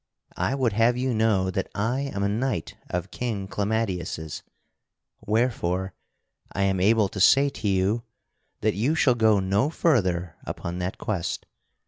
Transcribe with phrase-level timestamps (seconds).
[0.37, 4.41] I would have you know that I am a knight of King Clamadius',
[5.27, 5.93] wherefore
[6.51, 8.01] I am able to say to you
[8.61, 11.45] that you shall go no further upon that quest.